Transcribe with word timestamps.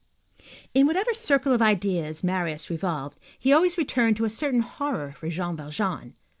In 0.73 0.87
whatever 0.87 1.13
circle 1.13 1.53
of 1.53 1.61
ideas 1.61 2.23
Marius 2.23 2.71
revolved, 2.71 3.19
he 3.37 3.53
always 3.53 3.77
returned 3.77 4.17
to 4.17 4.25
a 4.25 4.31
certain 4.31 4.61
horror 4.61 5.11
for 5.15 5.29
Jean 5.29 5.55
Valjean. 5.55 6.15